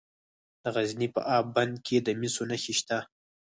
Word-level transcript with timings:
د 0.63 0.63
غزني 0.75 1.07
په 1.15 1.21
اب 1.35 1.45
بند 1.55 1.75
کې 1.85 1.97
د 2.01 2.07
مسو 2.19 2.43
نښې 2.49 2.73
شته. 2.79 2.97